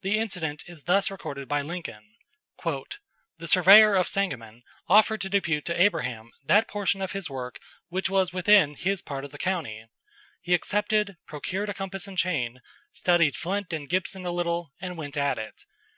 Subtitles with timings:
[0.00, 2.14] The incident is thus recorded by Lincoln:
[2.64, 7.58] "The surveyor of Sangamon offered to depute to Abraham that portion of his work
[7.88, 9.84] which was within his part of the county.
[10.40, 12.62] He accepted, procured a compass and chain,
[12.94, 15.66] studied Flint and Gibson a little, and went at it.